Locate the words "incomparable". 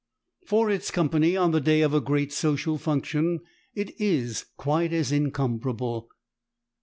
5.11-6.09